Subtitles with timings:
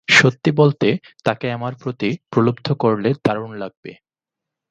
[0.11, 0.87] সত্যি বলতে,
[1.25, 3.91] তাকে আমার প্রতি প্রলুব্ধ করলে দারুণ লাগবে।